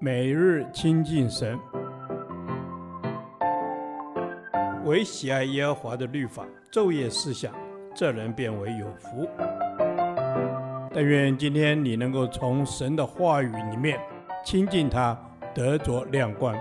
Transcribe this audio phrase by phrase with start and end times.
[0.00, 1.58] 每日亲近神，
[4.84, 7.54] 唯喜爱耶和华的律法，昼夜思想，
[7.94, 9.28] 这人便为有福。
[10.92, 13.98] 但愿今天你能够从神的话语里面
[14.44, 15.18] 亲近他，
[15.54, 16.56] 得着亮光。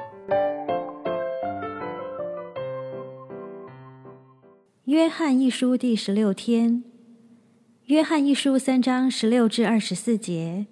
[4.86, 6.84] 约翰一书第十六天，
[7.86, 10.68] 约翰一书三章十六至二十四节，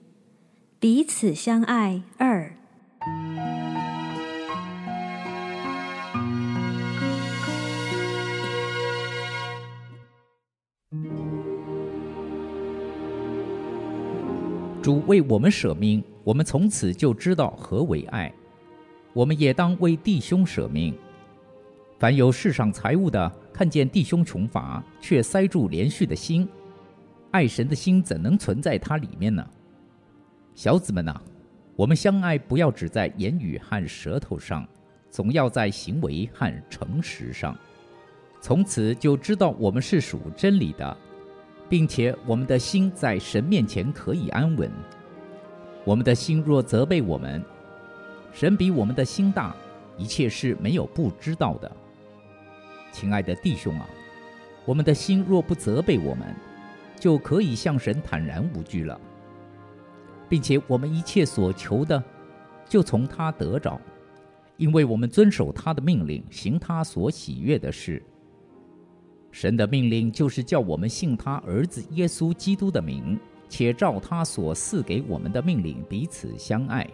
[0.82, 2.52] 彼此相爱二。
[14.82, 18.34] 主为我们舍命，我们从此就知道何为爱。
[19.14, 20.98] 我们也当为弟兄舍命。
[22.00, 26.50] 凡有世上财物的，看见弟兄穷乏，却塞住怜恤的心，
[27.30, 29.48] 爱神的心怎能存在他里面呢？
[30.54, 31.20] 小子们呐，
[31.76, 34.68] 我们相爱不要只在言语和舌头上，
[35.10, 37.58] 总要在行为和诚实上。
[38.42, 40.98] 从此就知道我们是属真理的，
[41.70, 44.70] 并且我们的心在神面前可以安稳。
[45.84, 47.44] 我们的心若责备我们，
[48.34, 49.56] 神比我们的心大，
[49.98, 51.72] 一切是没有不知道的。
[52.92, 53.88] 亲爱的弟兄啊，
[54.66, 56.36] 我们的心若不责备我们，
[57.00, 59.00] 就可以向神坦然无惧了，
[60.32, 62.02] 并且我们一切所求的，
[62.66, 63.78] 就从他得着，
[64.56, 68.02] 因为我们遵守他的命令，行他所喜悦的事。
[69.30, 76.90] 神的命令就是叫我们信他儿子耶稣基督的名，且照他所赐给我们的命令彼此相爱。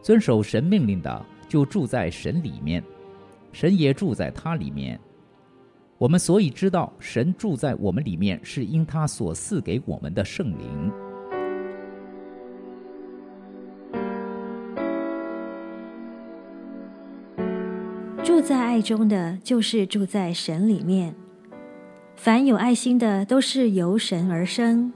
[0.00, 2.82] 遵守神命令的，就住在神里面。
[3.52, 4.98] 神也住在他里面。
[5.98, 11.07] 我们所以知道神住在我们里面，是因他所赐给我们的圣灵。
[18.48, 21.14] 在爱中的，就是住在神里面。
[22.16, 24.90] 凡有爱心的，都是由神而生；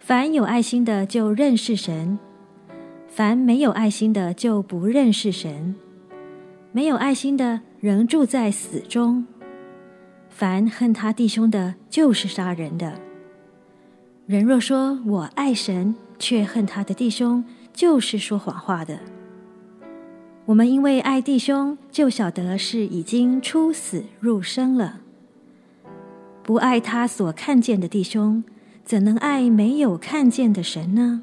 [0.00, 2.18] 凡有爱心的，就认识神；
[3.06, 5.76] 凡没有爱心的，就不认识神。
[6.72, 9.24] 没有爱心的，仍住在死中。
[10.28, 13.00] 凡恨他弟兄的，就是杀人的。
[14.26, 18.98] 人若说我爱神，却恨他的弟兄，就是说谎话的。
[20.46, 25.00] 我们因为爱弟兄，就晓得是已经出死入生了。
[26.42, 28.44] 不爱他所看见的弟兄，
[28.84, 31.22] 怎能爱没有看见的神呢？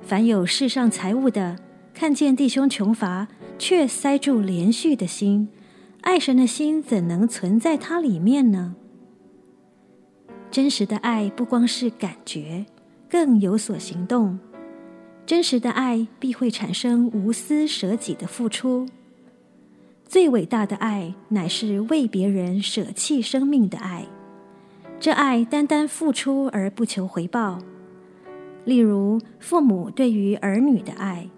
[0.00, 1.58] 凡有世上财物的，
[1.92, 3.26] 看见弟兄穷乏，
[3.58, 5.48] 却塞住怜恤的心，
[6.02, 8.76] 爱神的心怎能存在他里面呢？
[10.52, 12.66] 真实的爱不光是感觉，
[13.10, 14.38] 更有所行动。
[15.26, 18.86] 真实的爱必会产生无私舍己的付出。
[20.06, 24.06] 最伟大的爱乃是为别人舍弃生命的爱。
[25.00, 27.58] 这爱单单付出而不求回报。
[28.66, 31.28] 例如父母对于儿女的爱。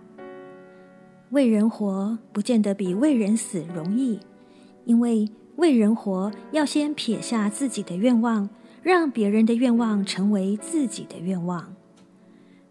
[1.30, 4.18] 为人活不见得比为人死容易，
[4.84, 8.48] 因为为人活要先撇下自己的愿望，
[8.82, 11.75] 让别人的愿望成为自己的愿望。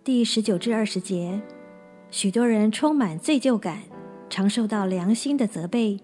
[0.05, 1.41] 第十九至二十节，
[2.11, 3.79] 许多人充满罪疚感，
[4.29, 5.99] 常受到良心的责备，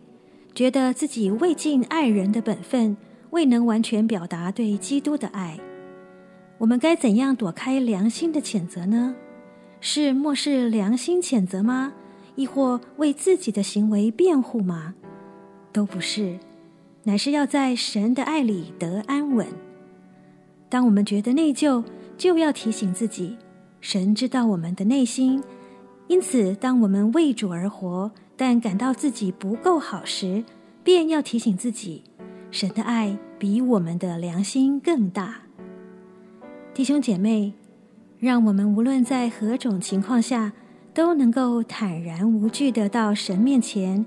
[0.55, 2.97] 觉得自己未尽爱人的本分，
[3.29, 5.59] 未能完全表达对基督的爱。
[6.57, 9.15] 我们该怎样躲开良心的谴责呢？
[9.79, 11.93] 是漠视良心谴责吗？
[12.33, 14.95] 亦或为自己的行为辩护吗？
[15.71, 16.39] 都不是，
[17.03, 19.45] 乃是要在神的爱里得安稳。
[20.69, 21.83] 当我们觉得内疚，
[22.17, 23.37] 就要提醒自己，
[23.81, 25.43] 神知道我们的内心。
[26.07, 30.43] 因此，当我们为主而活，但感到自己不够好时，
[30.83, 32.03] 便要提醒自己，
[32.51, 35.41] 神的爱比我们的良心更大。
[36.73, 37.53] 弟兄姐妹，
[38.19, 40.53] 让我们无论在何种情况下，
[40.93, 44.05] 都能够坦然无惧地到神面前，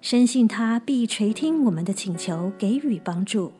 [0.00, 3.52] 深信他必垂听我们的请求，给予帮助，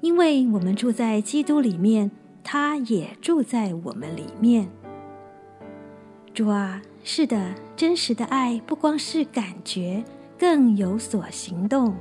[0.00, 2.10] 因为我们住在基督里面，
[2.42, 4.68] 他也住在我们里面。
[6.36, 10.04] 主啊，是的，真实的爱不光是感觉，
[10.38, 11.96] 更有所行动。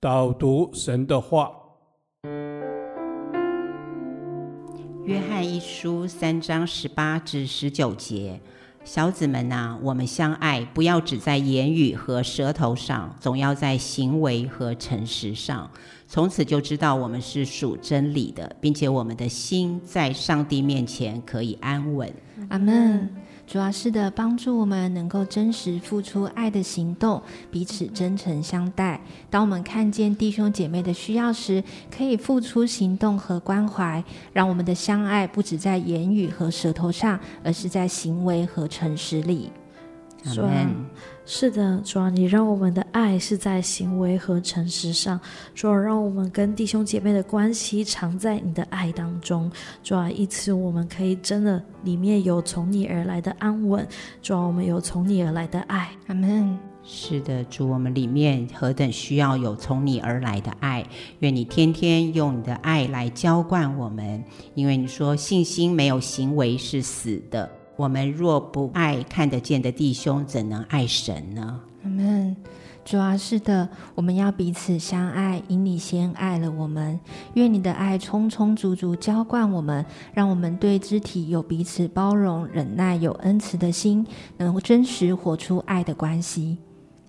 [0.00, 1.52] 导读神的话。
[5.04, 8.40] 约翰一书三章十八至十九节，
[8.84, 15.70] 小子们呐、我们相爱，不要只在言语和舌头上，总要在行为和诚实上。
[16.08, 22.12] 从此就知道我们是属真理的，并且我们的心在上帝面前可以安稳。
[22.48, 23.08] 阿门。
[23.52, 27.20] 主要是的，帮助我们能够真实付出爱的行动，
[27.50, 28.98] 彼此真诚相待。
[29.28, 31.62] 当我们看见弟兄姐妹的需要时，
[31.94, 34.02] 可以付出行动和关怀，
[34.32, 39.52] 让我们的相爱不止在言语和舌头上，而是在行为和诚实里。
[40.24, 40.74] 阿门。
[41.24, 45.18] 是的，主啊，你让我们的爱是在行为和诚实上。
[45.54, 49.50] 主啊，让我们跟弟兄姐妹的关系常在你的爱当中。
[49.84, 53.86] 主啊，以此我们可以真的里面有从你而来的安稳。
[54.20, 55.90] 主啊，我们有从你而来的爱。
[56.08, 56.58] 阿门。
[56.84, 60.84] 是的，主，我们里面何等需要有从你而来的爱。
[61.20, 64.22] 愿你天天用你的爱来浇灌我们，
[64.54, 67.48] 因为你说信心没有行为是死的。
[67.76, 71.60] 我们若不爱看得见的弟兄，怎能爱神呢？
[71.84, 72.36] 阿门。
[72.84, 76.98] 主啊，是的，我们要彼此相爱，因你先爱了我们。
[77.34, 84.04] 愿你的爱充充足足浇灌我们，让我们对肢体有彼此包容、忍耐、有恩慈的心，
[84.36, 86.58] 能够真实活出爱的关系。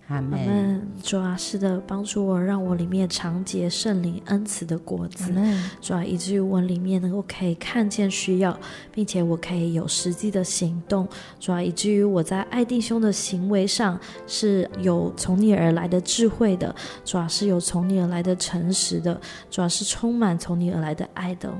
[0.07, 0.85] 阿门。
[1.01, 5.33] 主啊，是的，帮助我，让我里面常结圣灵恩慈的果子。
[5.81, 8.57] 主啊，以至于我里面能够可以看见需要，
[8.91, 11.07] 并且我可以有实际的行动。
[11.39, 16.73] 主啊，以至于我在爱弟兄的行为上是有从你而来的智慧的。
[17.03, 19.19] 主啊，是有从你而来的诚实的。
[19.49, 21.53] 主啊，是充满从你而来的爱的。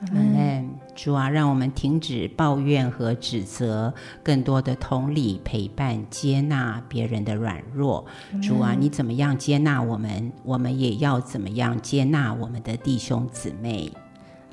[0.00, 0.70] 阿门。
[0.94, 3.92] 主啊，让我们停止抱怨和指责，
[4.22, 8.06] 更多的同理、陪伴、接纳别人的软弱。
[8.40, 13.92] 主啊，你怎么样接纳我们，我们也要怎么样接纳我们的弟兄姊妹。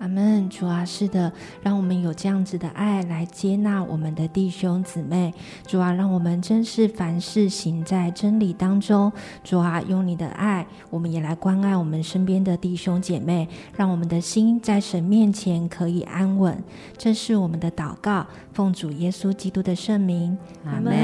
[0.01, 1.31] 阿门，主啊，是的，
[1.61, 5.31] 让我们有这样子的爱来接纳我们的弟兄姊妹。
[5.67, 9.13] 主啊，让我们真是凡事行在真理当中。
[9.43, 16.57] 主啊，用你的爱，我们也来关爱我们身边的弟兄姐妹，让我们的心在神面前可以安稳。
[16.97, 20.35] 这是我们的祷告，奉主耶稣基督的圣名。
[20.65, 20.95] 阿门。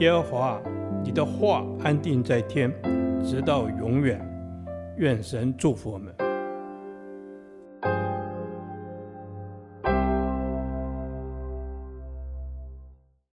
[0.00, 0.60] 耶和华，
[1.04, 2.68] 你的话安定在天，
[3.24, 4.20] 直到永远。
[4.96, 6.12] 愿神祝福我们。